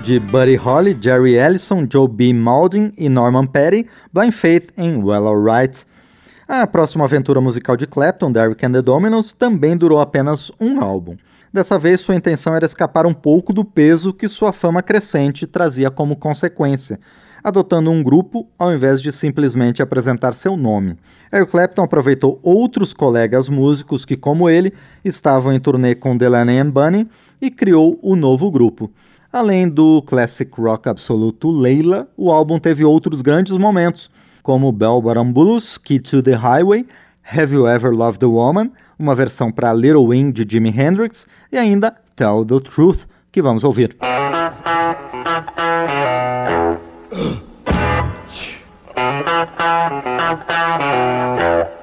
De 0.06 0.20
Buddy 0.20 0.54
Holly, 0.54 0.96
Jerry 1.00 1.34
Ellison, 1.34 1.84
Joe 1.90 2.06
B. 2.06 2.32
Mauldin 2.32 2.92
e 2.96 3.08
Norman 3.08 3.44
Petty, 3.44 3.88
Blind 4.12 4.30
Faith 4.30 4.68
em 4.76 5.02
Well 5.02 5.26
Alright. 5.26 5.84
A 6.46 6.64
próxima 6.64 7.04
aventura 7.04 7.40
musical 7.40 7.76
de 7.76 7.88
Clapton, 7.88 8.30
Derrick 8.30 8.64
and 8.64 8.70
the 8.70 8.82
Dominos, 8.82 9.32
também 9.32 9.76
durou 9.76 9.98
apenas 9.98 10.52
um 10.60 10.80
álbum. 10.80 11.16
Dessa 11.52 11.76
vez, 11.76 12.02
sua 12.02 12.14
intenção 12.14 12.54
era 12.54 12.64
escapar 12.64 13.04
um 13.04 13.12
pouco 13.12 13.52
do 13.52 13.64
peso 13.64 14.12
que 14.12 14.28
sua 14.28 14.52
fama 14.52 14.80
crescente 14.80 15.44
trazia 15.44 15.90
como 15.90 16.14
consequência, 16.14 17.00
adotando 17.42 17.90
um 17.90 18.00
grupo 18.00 18.46
ao 18.56 18.72
invés 18.72 19.02
de 19.02 19.10
simplesmente 19.10 19.82
apresentar 19.82 20.34
seu 20.34 20.56
nome. 20.56 20.96
Eric 21.32 21.50
Clapton 21.50 21.82
aproveitou 21.82 22.38
outros 22.44 22.92
colegas 22.92 23.48
músicos 23.48 24.04
que, 24.04 24.16
como 24.16 24.48
ele, 24.48 24.72
estavam 25.04 25.52
em 25.52 25.58
turnê 25.58 25.96
com 25.96 26.16
Delaney 26.16 26.58
and 26.58 26.70
Bunny 26.70 27.08
e 27.42 27.50
criou 27.50 27.98
o 28.00 28.14
novo 28.14 28.48
grupo. 28.52 28.88
Além 29.36 29.68
do 29.68 30.00
classic 30.00 30.50
rock 30.58 30.88
absoluto 30.88 31.50
Leila, 31.50 32.08
o 32.16 32.32
álbum 32.32 32.58
teve 32.58 32.86
outros 32.86 33.20
grandes 33.20 33.54
momentos, 33.58 34.10
como 34.42 34.72
Bell 34.72 35.02
Bottom 35.02 35.30
Blues, 35.30 35.76
Key 35.76 36.00
to 36.00 36.22
the 36.22 36.32
Highway, 36.32 36.86
Have 37.22 37.54
You 37.54 37.68
Ever 37.68 37.92
Loved 37.92 38.24
a 38.24 38.28
Woman, 38.28 38.70
uma 38.98 39.14
versão 39.14 39.52
para 39.52 39.74
Little 39.74 40.06
Wing 40.06 40.32
de 40.32 40.46
Jimi 40.48 40.70
Hendrix 40.70 41.26
e 41.52 41.58
ainda 41.58 41.94
Tell 42.16 42.46
the 42.46 42.60
Truth, 42.60 43.00
que 43.30 43.42
vamos 43.42 43.62
ouvir. 43.62 43.94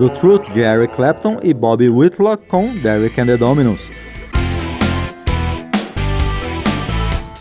The 0.00 0.08
Truth 0.08 0.54
de 0.54 0.60
Eric 0.60 0.96
Clapton 0.96 1.40
e 1.42 1.52
Bobby 1.52 1.90
Whitlock 1.90 2.46
com 2.46 2.74
Derek 2.76 3.20
and 3.20 3.26
the 3.26 3.36
Dominos. 3.36 3.90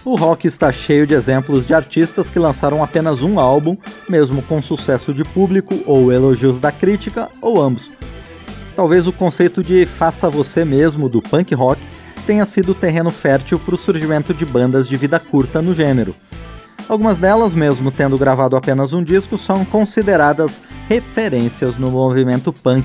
O 0.03 0.15
rock 0.15 0.45
está 0.45 0.69
cheio 0.69 1.07
de 1.07 1.13
exemplos 1.13 1.65
de 1.65 1.73
artistas 1.73 2.29
que 2.29 2.37
lançaram 2.37 2.83
apenas 2.83 3.23
um 3.23 3.39
álbum, 3.39 3.77
mesmo 4.09 4.41
com 4.41 4.61
sucesso 4.61 5.13
de 5.13 5.23
público 5.23 5.73
ou 5.85 6.11
elogios 6.11 6.59
da 6.59 6.69
crítica, 6.69 7.29
ou 7.41 7.61
ambos. 7.61 7.89
Talvez 8.75 9.07
o 9.07 9.13
conceito 9.13 9.63
de 9.63 9.85
faça 9.85 10.29
você 10.29 10.65
mesmo 10.65 11.07
do 11.07 11.21
punk 11.21 11.55
rock 11.55 11.81
tenha 12.27 12.43
sido 12.43 12.75
terreno 12.75 13.09
fértil 13.09 13.57
para 13.57 13.75
o 13.75 13.77
surgimento 13.77 14.33
de 14.33 14.45
bandas 14.45 14.85
de 14.85 14.97
vida 14.97 15.17
curta 15.17 15.61
no 15.61 15.73
gênero. 15.73 16.13
Algumas 16.89 17.19
delas, 17.19 17.53
mesmo 17.53 17.89
tendo 17.89 18.17
gravado 18.17 18.57
apenas 18.57 18.91
um 18.91 19.01
disco, 19.01 19.37
são 19.37 19.63
consideradas 19.63 20.61
referências 20.89 21.77
no 21.77 21.91
movimento 21.91 22.51
punk. 22.51 22.83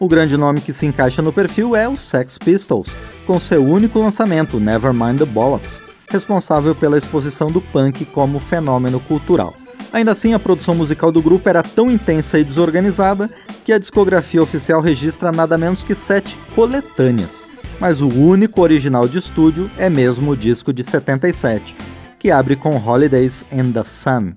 O 0.00 0.08
grande 0.08 0.34
nome 0.38 0.62
que 0.62 0.72
se 0.72 0.86
encaixa 0.86 1.20
no 1.20 1.30
perfil 1.30 1.76
é 1.76 1.86
o 1.86 1.94
Sex 1.94 2.38
Pistols, 2.38 2.88
com 3.26 3.38
seu 3.38 3.62
único 3.62 3.98
lançamento, 3.98 4.58
Nevermind 4.58 5.18
the 5.18 5.26
Bollocks, 5.26 5.82
responsável 6.08 6.74
pela 6.74 6.96
exposição 6.96 7.48
do 7.48 7.60
punk 7.60 8.06
como 8.06 8.40
fenômeno 8.40 8.98
cultural. 8.98 9.52
Ainda 9.92 10.12
assim, 10.12 10.32
a 10.32 10.38
produção 10.38 10.74
musical 10.74 11.12
do 11.12 11.20
grupo 11.20 11.46
era 11.46 11.62
tão 11.62 11.90
intensa 11.90 12.38
e 12.38 12.44
desorganizada 12.44 13.28
que 13.62 13.74
a 13.74 13.78
discografia 13.78 14.42
oficial 14.42 14.80
registra 14.80 15.30
nada 15.30 15.58
menos 15.58 15.82
que 15.82 15.94
sete 15.94 16.34
coletâneas. 16.54 17.42
Mas 17.78 18.00
o 18.00 18.08
único 18.08 18.62
original 18.62 19.06
de 19.06 19.18
estúdio 19.18 19.70
é 19.76 19.90
mesmo 19.90 20.30
o 20.30 20.36
disco 20.36 20.72
de 20.72 20.82
77, 20.82 21.76
que 22.18 22.30
abre 22.30 22.56
com 22.56 22.74
Holidays 22.76 23.44
in 23.52 23.70
the 23.70 23.84
Sun. 23.84 24.32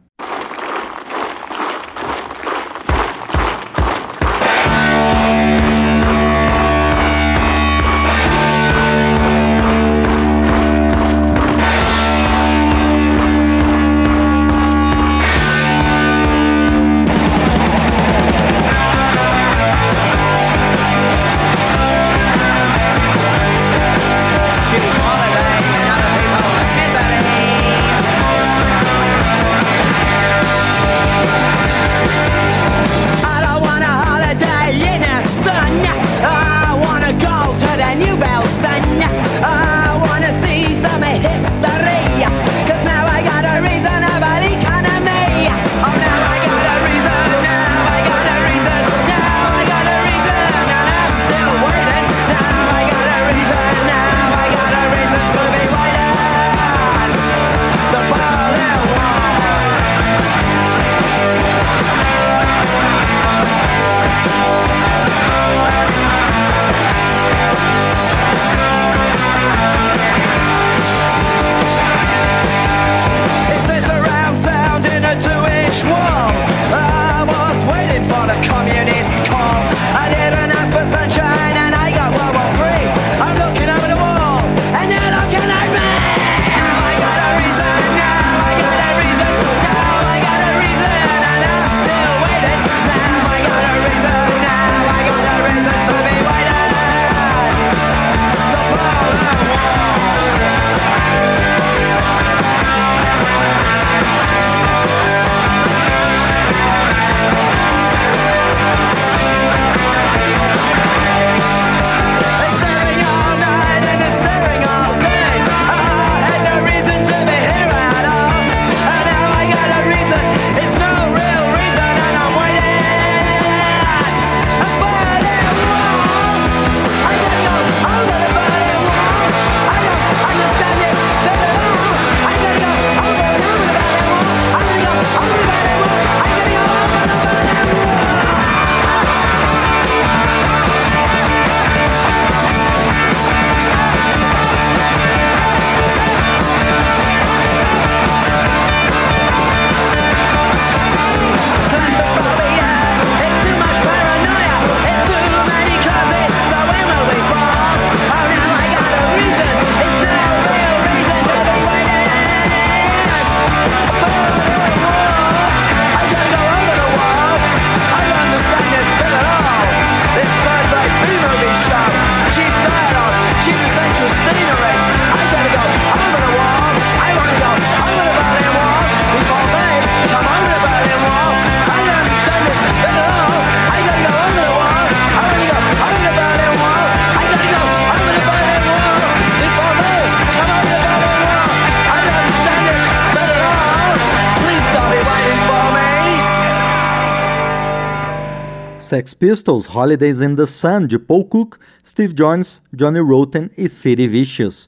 Sex 198.92 199.14
Pistols, 199.14 199.74
Holidays 199.74 200.20
in 200.20 200.36
the 200.36 200.46
Sun, 200.46 200.86
de 200.86 201.00
Paul 201.00 201.24
Cook, 201.24 201.58
Steve 201.82 202.14
Jones, 202.14 202.62
Johnny 202.74 203.00
Rotten 203.00 203.50
e 203.58 203.70
Sid 203.70 204.06
Vicious. 204.06 204.68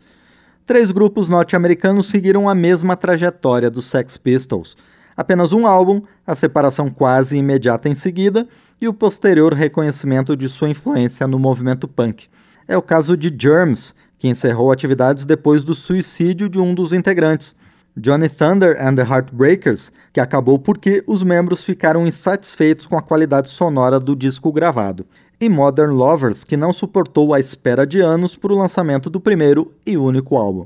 Três 0.65 0.91
grupos 0.91 1.27
norte-americanos 1.27 2.07
seguiram 2.07 2.47
a 2.47 2.55
mesma 2.55 2.95
trajetória 2.95 3.69
dos 3.69 3.85
Sex 3.85 4.15
Pistols. 4.15 4.77
Apenas 5.17 5.51
um 5.51 5.67
álbum, 5.67 6.03
a 6.25 6.35
separação 6.35 6.89
quase 6.89 7.35
imediata 7.35 7.89
em 7.89 7.95
seguida 7.95 8.47
e 8.79 8.87
o 8.87 8.93
posterior 8.93 9.53
reconhecimento 9.53 10.37
de 10.37 10.47
sua 10.47 10.69
influência 10.69 11.27
no 11.27 11.37
movimento 11.37 11.85
punk. 11.85 12.29
É 12.65 12.77
o 12.77 12.81
caso 12.81 13.17
de 13.17 13.27
Germs, 13.37 13.93
que 14.17 14.29
encerrou 14.29 14.71
atividades 14.71 15.25
depois 15.25 15.65
do 15.65 15.75
suicídio 15.75 16.47
de 16.47 16.59
um 16.59 16.73
dos 16.73 16.93
integrantes, 16.93 17.57
Johnny 17.95 18.27
Thunder 18.27 18.75
and 18.79 18.95
the 18.95 19.03
Heartbreakers, 19.03 19.91
que 20.11 20.19
acabou 20.19 20.57
porque 20.57 21.03
os 21.05 21.21
membros 21.21 21.63
ficaram 21.63 22.07
insatisfeitos 22.07 22.87
com 22.87 22.97
a 22.97 23.01
qualidade 23.01 23.49
sonora 23.49 23.99
do 23.99 24.15
disco 24.15 24.51
gravado, 24.51 25.05
e 25.39 25.47
Modern 25.47 25.93
Lovers, 25.93 26.43
que 26.43 26.57
não 26.57 26.73
suportou 26.73 27.33
a 27.33 27.39
espera 27.39 27.85
de 27.85 27.99
anos 27.99 28.35
para 28.35 28.51
o 28.53 28.57
lançamento 28.57 29.09
do 29.09 29.19
primeiro 29.19 29.71
e 29.85 29.95
único 29.95 30.35
álbum. 30.37 30.65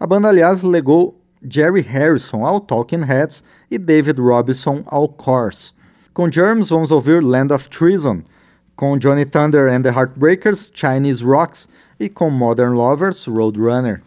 A 0.00 0.06
banda, 0.06 0.28
aliás, 0.28 0.62
legou 0.62 1.20
Jerry 1.48 1.80
Harrison 1.80 2.44
ao 2.44 2.58
Talking 2.58 3.04
Heads 3.04 3.44
e 3.70 3.78
David 3.78 4.20
Robinson 4.20 4.82
ao 4.86 5.08
Corrs. 5.08 5.74
Com 6.12 6.30
Germs, 6.30 6.70
vamos 6.70 6.90
ouvir 6.90 7.22
Land 7.22 7.52
of 7.52 7.68
Treason, 7.68 8.22
com 8.74 8.98
Johnny 8.98 9.24
Thunder 9.24 9.68
and 9.72 9.82
the 9.82 9.90
Heartbreakers, 9.90 10.70
Chinese 10.74 11.24
Rocks 11.24 11.68
e 12.00 12.08
com 12.08 12.30
Modern 12.30 12.74
Lovers, 12.74 13.26
Roadrunner. 13.26 14.02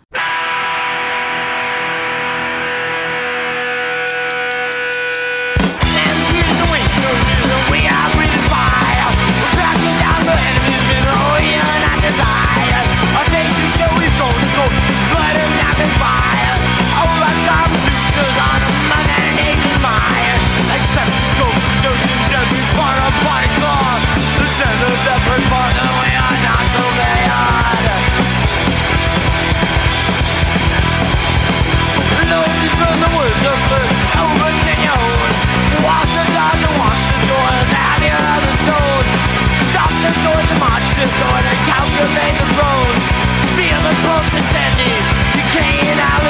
disorder, 40.98 41.56
calculate 41.70 42.36
the 42.42 42.50
roads, 42.58 43.06
Feel 43.54 43.80
the 43.86 43.94
pulse 44.02 44.30
descending, 44.34 44.98
decaying 45.38 46.00
out 46.02 46.26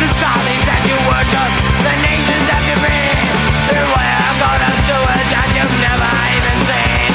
The 0.00 0.08
follies 0.16 0.64
that 0.64 0.80
you 0.88 0.96
worship, 1.04 1.50
the 1.84 1.94
nations 2.00 2.46
that 2.48 2.62
you 2.64 2.76
reign 2.80 3.20
Beware 3.68 4.20
of 4.32 4.40
do 4.40 4.80
doers 4.88 5.28
that 5.28 5.48
you've 5.52 5.76
never 5.84 6.10
even 6.32 6.56
seen. 6.72 7.12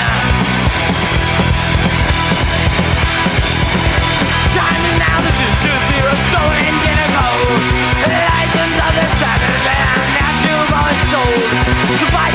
Time 4.54 4.84
and 4.86 5.02
altitude 5.02 5.58
to 5.66 5.72
zero, 5.90 6.14
stolen 6.30 6.74
dinner 6.86 7.10
gold. 7.10 7.60
License 8.06 8.78
of 8.86 8.94
the 8.94 9.06
standard, 9.18 9.60
and 9.66 10.10
natural 10.14 10.64
soul. 11.10 11.36
Survive 11.98 12.35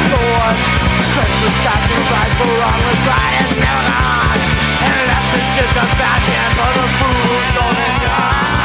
Search 1.11 1.35
the 1.43 1.51
stars 1.59 2.33
for 2.39 2.47
wrong 2.55 2.81
was 2.87 3.01
right 3.03 3.33
and 3.43 3.51
never 3.59 3.83
And 4.87 4.95
left 5.11 5.35
is 5.35 5.47
just 5.59 5.75
a 5.75 5.87
bad 5.99 6.21
man, 6.31 6.49
the 6.55 6.77
a 6.79 6.87
fool, 6.99 7.35
don't 7.53 8.60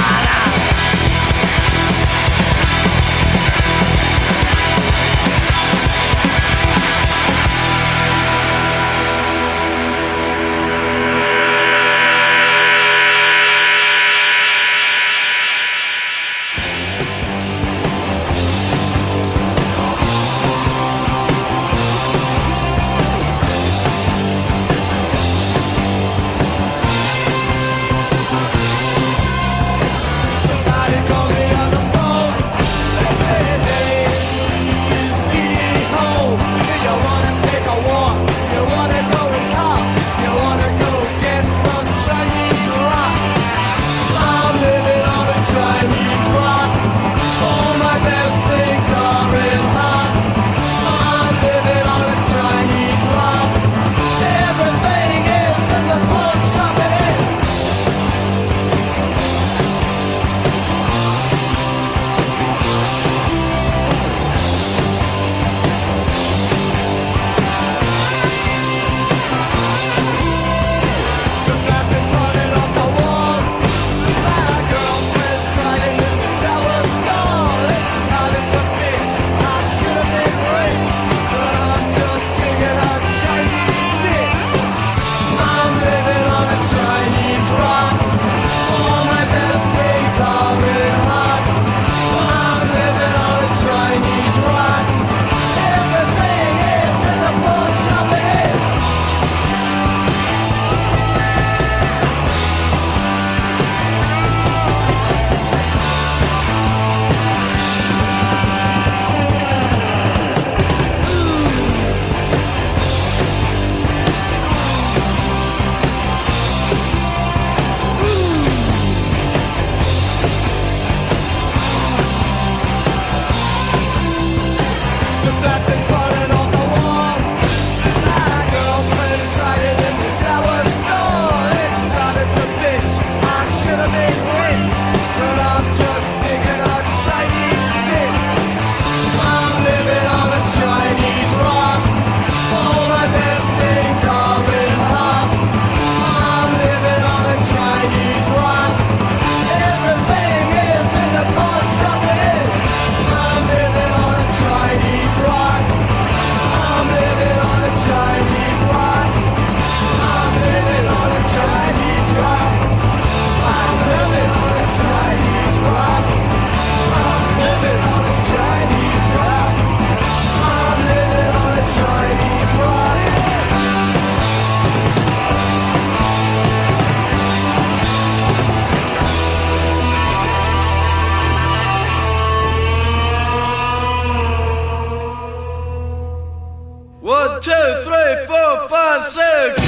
three, 187.83 188.27
four, 188.27 188.69
five, 188.69 189.05
six. 189.05 189.59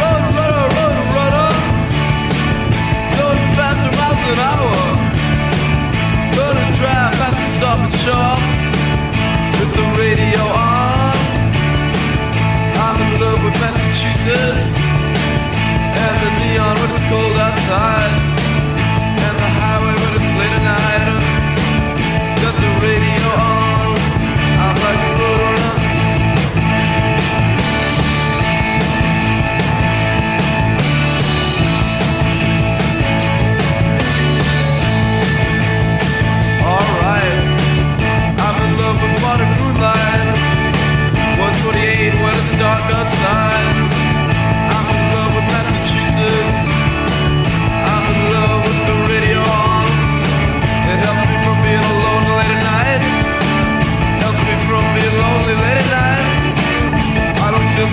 Road 0.00 0.24
runner, 0.34 0.66
road 0.76 0.98
runner. 1.14 1.50
Going 3.18 3.44
faster 3.54 3.92
miles 3.98 4.22
an 4.32 4.38
hour. 4.50 4.74
Gonna 6.34 6.66
drive 6.78 7.14
fast 7.20 7.38
and 7.44 7.52
stop 7.58 7.78
and 7.86 7.94
shop. 8.04 8.40
With 9.58 9.72
the 9.78 9.86
radio 10.02 10.42
on. 10.42 11.16
I'm 12.84 12.96
in 13.04 13.20
love 13.20 13.40
with 13.44 13.56
Massachusetts. 13.62 14.78
And 16.02 16.16
the 16.22 16.30
neon 16.40 16.74
when 16.80 16.90
it's 16.90 17.04
cold 17.08 17.36
outside. 17.38 18.23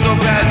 So 0.02 0.16
bad 0.16 0.51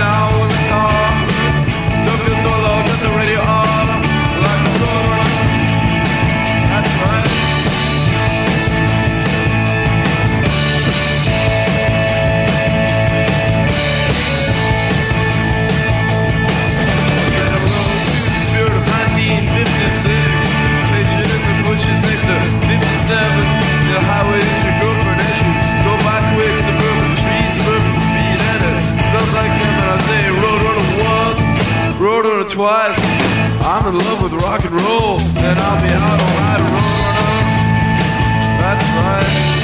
road 32.23 32.33
runner 32.33 32.49
twice. 32.49 32.99
I'm 33.63 33.87
in 33.87 33.99
love 33.99 34.23
with 34.23 34.33
rock 34.43 34.65
and 34.65 34.73
roll, 34.73 35.21
and 35.21 35.59
I'll 35.59 35.81
be 35.81 35.89
out 35.89 36.21
all 36.21 36.35
night, 36.41 36.61
runner. 36.61 36.81
That's 38.61 38.85
right. 38.97 39.60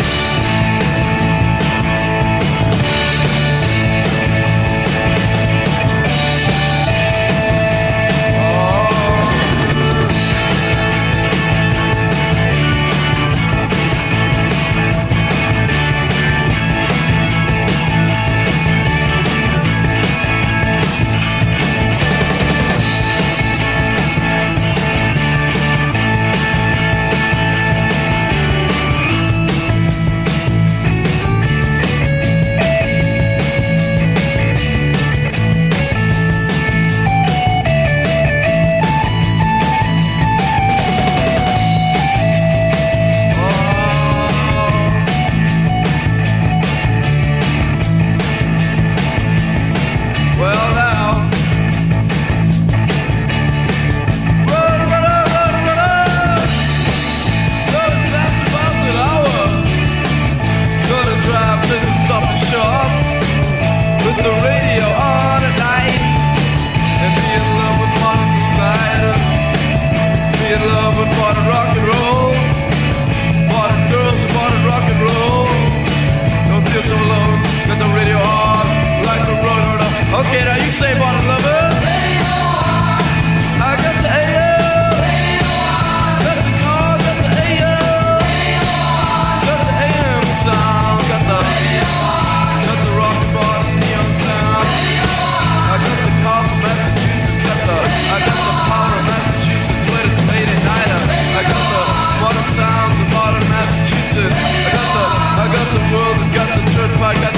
Got 106.98 107.32
the 107.34 107.35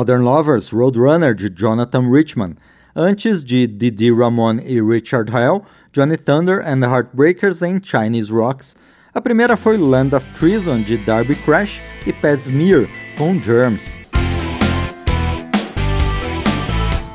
Modern 0.00 0.22
Lovers 0.22 0.72
Roadrunner 0.72 1.34
de 1.34 1.50
Jonathan 1.50 2.10
Richman, 2.10 2.56
antes 2.96 3.44
de 3.44 3.66
Didi 3.66 4.10
Ramon 4.10 4.58
e 4.64 4.80
Richard 4.80 5.30
Hell, 5.30 5.62
Johnny 5.92 6.16
Thunder 6.16 6.62
and 6.66 6.80
the 6.80 6.86
Heartbreakers 6.86 7.60
em 7.60 7.78
Chinese 7.82 8.32
Rocks. 8.32 8.74
A 9.12 9.20
primeira 9.20 9.58
foi 9.58 9.76
Land 9.76 10.16
of 10.16 10.26
Treason 10.38 10.80
de 10.80 10.96
Darby 10.96 11.34
Crash 11.34 11.82
e 12.06 12.14
Pat 12.14 12.40
Smear 12.40 12.88
com 13.18 13.38
Germs. 13.38 13.98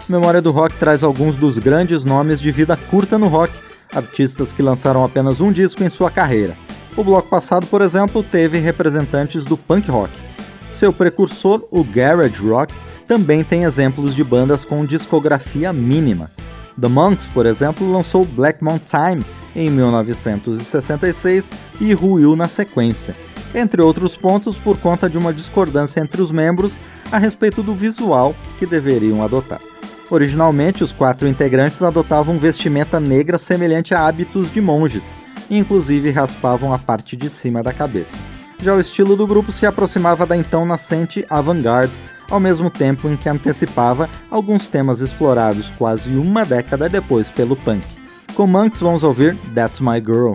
Memória 0.07 0.43
do 0.43 0.51
Rock 0.51 0.77
traz 0.77 1.03
alguns 1.03 1.37
dos 1.37 1.57
grandes 1.57 2.05
nomes 2.05 2.39
de 2.39 2.51
vida 2.51 2.77
curta 2.77 3.17
no 3.17 3.27
rock, 3.27 3.51
artistas 3.95 4.53
que 4.53 4.61
lançaram 4.61 5.03
apenas 5.03 5.41
um 5.41 5.51
disco 5.51 5.83
em 5.83 5.89
sua 5.89 6.11
carreira. 6.11 6.55
O 6.95 7.03
bloco 7.03 7.27
passado, 7.29 7.65
por 7.65 7.81
exemplo, 7.81 8.21
teve 8.21 8.59
representantes 8.59 9.43
do 9.43 9.57
punk 9.57 9.89
rock. 9.89 10.13
Seu 10.75 10.91
precursor, 10.91 11.65
o 11.71 11.85
garage 11.85 12.45
rock, 12.45 12.73
também 13.07 13.45
tem 13.45 13.63
exemplos 13.63 14.13
de 14.13 14.25
bandas 14.25 14.65
com 14.65 14.85
discografia 14.85 15.71
mínima. 15.71 16.29
The 16.79 16.89
Monks, 16.89 17.27
por 17.27 17.45
exemplo, 17.45 17.89
lançou 17.89 18.25
Black 18.25 18.61
Mountain 18.61 19.21
em 19.55 19.69
1966 19.69 21.49
e 21.79 21.93
ruiu 21.93 22.35
na 22.35 22.49
sequência, 22.49 23.15
entre 23.53 23.81
outros 23.81 24.17
pontos 24.17 24.57
por 24.57 24.77
conta 24.77 25.09
de 25.09 25.17
uma 25.17 25.33
discordância 25.33 26.01
entre 26.01 26.21
os 26.21 26.29
membros 26.29 26.77
a 27.09 27.17
respeito 27.17 27.63
do 27.63 27.73
visual 27.73 28.35
que 28.59 28.65
deveriam 28.65 29.23
adotar. 29.23 29.61
Originalmente, 30.11 30.83
os 30.83 30.91
quatro 30.91 31.25
integrantes 31.25 31.81
adotavam 31.81 32.37
vestimenta 32.37 32.99
negra 32.99 33.37
semelhante 33.37 33.95
a 33.95 34.05
hábitos 34.05 34.51
de 34.51 34.59
monges, 34.59 35.15
inclusive 35.49 36.11
raspavam 36.11 36.73
a 36.73 36.77
parte 36.77 37.15
de 37.15 37.29
cima 37.29 37.63
da 37.63 37.71
cabeça. 37.71 38.34
Já 38.65 38.73
o 38.73 38.79
estilo 38.79 39.15
do 39.15 39.27
grupo 39.27 39.51
se 39.51 39.63
aproximava 39.67 40.25
da 40.25 40.35
então 40.35 40.65
nascente 40.65 41.23
avant-garde, 41.29 41.93
ao 42.31 42.39
mesmo 42.39 42.67
tempo 42.67 43.07
em 43.07 43.15
que 43.15 43.29
antecipava 43.29 44.09
alguns 44.31 44.67
temas 44.67 45.01
explorados 45.01 45.69
quase 45.77 46.09
uma 46.17 46.43
década 46.43 46.89
depois 46.89 47.29
pelo 47.29 47.55
punk. 47.55 47.85
Com 48.33 48.47
Monks 48.47 48.79
vamos 48.79 49.03
ouvir 49.03 49.37
That's 49.53 49.79
My 49.79 49.99
Girl. 50.03 50.33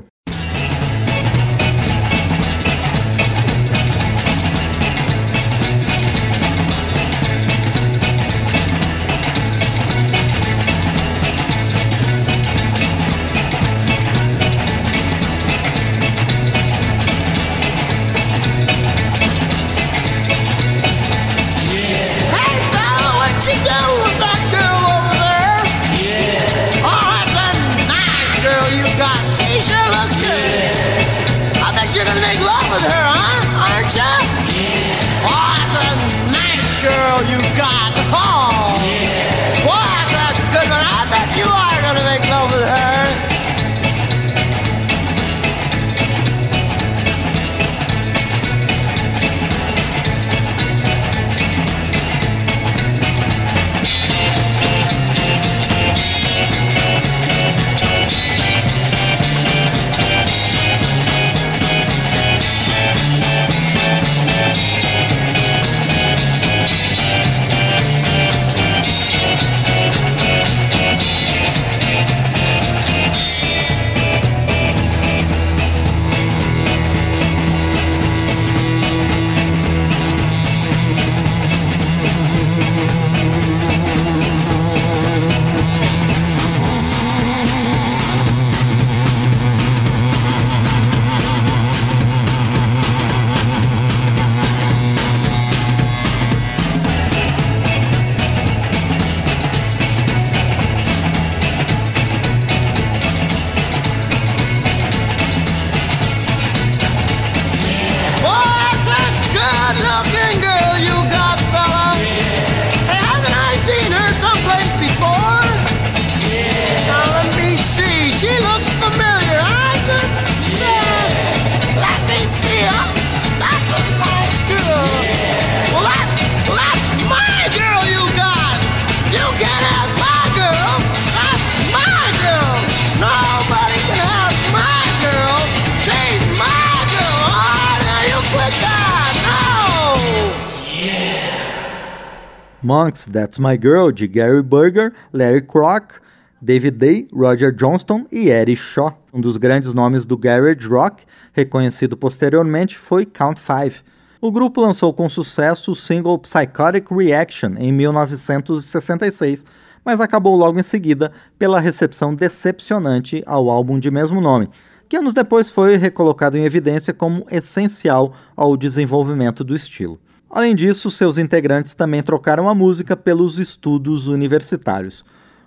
Monks, 142.71 143.07
That's 143.07 143.37
My 143.37 143.59
Girl, 143.61 143.91
de 143.91 144.07
Gary 144.07 144.45
Burger, 144.45 144.93
Larry 145.12 145.43
Kroc, 145.43 145.95
David 146.41 146.79
Day, 146.79 147.09
Roger 147.12 147.51
Johnston 147.53 148.07
e 148.12 148.29
Eddie 148.29 148.55
Shaw. 148.55 148.97
Um 149.12 149.21
dos 149.21 149.37
grandes 149.37 149.75
nomes 149.75 150.07
do 150.07 150.16
garage 150.16 150.68
rock, 150.68 151.03
reconhecido 151.33 151.97
posteriormente, 151.97 152.79
foi 152.79 153.05
Count 153.05 153.41
Five. 153.41 153.83
O 154.21 154.31
grupo 154.31 154.61
lançou 154.61 154.95
com 154.95 155.09
sucesso 155.09 155.73
o 155.73 155.75
single 155.75 156.16
Psychotic 156.21 156.89
Reaction 156.93 157.55
em 157.59 157.73
1966, 157.73 159.45
mas 159.85 160.01
acabou 160.01 160.37
logo 160.37 160.57
em 160.57 160.62
seguida 160.62 161.11
pela 161.37 161.59
recepção 161.59 162.14
decepcionante 162.14 163.21
ao 163.27 163.51
álbum 163.51 163.81
de 163.81 163.91
mesmo 163.91 164.21
nome, 164.21 164.49
que 164.89 164.97
anos 164.97 165.12
depois 165.12 165.51
foi 165.51 165.75
recolocado 165.75 166.39
em 166.39 166.45
evidência 166.45 166.95
como 166.95 167.27
essencial 167.33 168.14
ao 168.37 168.57
desenvolvimento 168.57 169.43
do 169.43 169.57
estilo. 169.57 169.99
Além 170.31 170.55
disso, 170.55 170.93
seus 170.93 171.18
integrantes 171.18 171.74
também 171.74 172.03
trocaram 172.05 172.49
a 172.49 172.55
música 172.55 172.97
pelos 172.97 173.37
estudos 173.37 174.07
universitários. 174.07 175.05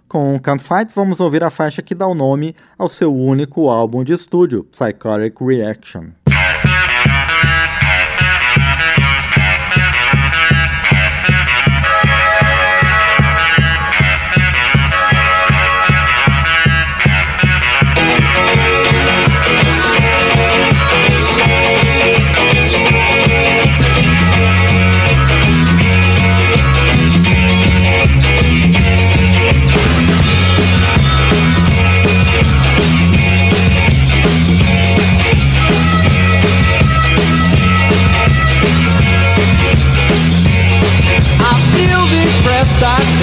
Com 0.09 0.37
Can't 0.37 0.61
Fight, 0.61 0.91
vamos 0.93 1.21
ouvir 1.21 1.41
a 1.41 1.49
faixa 1.49 1.81
que 1.81 1.95
dá 1.95 2.05
o 2.05 2.13
nome 2.13 2.53
ao 2.77 2.89
seu 2.89 3.15
único 3.15 3.69
álbum 3.69 4.03
de 4.03 4.11
estúdio, 4.11 4.65
Psychotic 4.65 5.39
Reaction. 5.41 6.22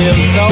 I'm 0.02 0.24
sorry. 0.24 0.49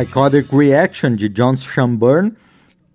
Psychotic 0.00 0.50
Reaction 0.50 1.14
de 1.14 1.28
John 1.28 1.54
Schomburn, 1.56 2.34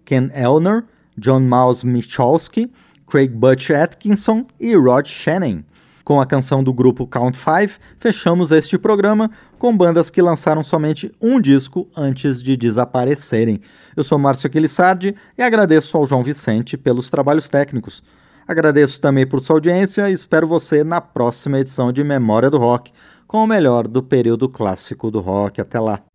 Ken 0.05 0.31
Elner, 0.33 0.85
John 1.15 1.41
Miles 1.41 1.83
Michalski, 1.83 2.71
Craig 3.05 3.29
Butch 3.29 3.69
Atkinson 3.69 4.47
e 4.59 4.75
Rod 4.75 5.05
Shannon. 5.05 5.61
Com 6.03 6.19
a 6.19 6.25
canção 6.25 6.63
do 6.63 6.73
grupo 6.73 7.05
Count 7.05 7.37
Five, 7.37 7.75
fechamos 7.99 8.49
este 8.49 8.79
programa 8.79 9.29
com 9.59 9.75
bandas 9.77 10.09
que 10.09 10.19
lançaram 10.19 10.63
somente 10.63 11.11
um 11.21 11.39
disco 11.39 11.87
antes 11.95 12.41
de 12.41 12.57
desaparecerem. 12.57 13.61
Eu 13.95 14.03
sou 14.03 14.17
Márcio 14.17 14.47
Aquilissardi 14.47 15.15
e 15.37 15.43
agradeço 15.43 15.95
ao 15.97 16.07
João 16.07 16.23
Vicente 16.23 16.75
pelos 16.75 17.07
trabalhos 17.07 17.47
técnicos. 17.47 18.01
Agradeço 18.47 18.99
também 18.99 19.27
por 19.27 19.41
sua 19.41 19.57
audiência 19.57 20.09
e 20.09 20.13
espero 20.13 20.47
você 20.47 20.83
na 20.83 20.99
próxima 20.99 21.59
edição 21.59 21.91
de 21.91 22.03
Memória 22.03 22.49
do 22.49 22.57
Rock, 22.57 22.91
com 23.27 23.43
o 23.43 23.47
melhor 23.47 23.87
do 23.87 24.01
período 24.01 24.49
clássico 24.49 25.11
do 25.11 25.19
rock. 25.19 25.61
Até 25.61 25.79
lá! 25.79 26.14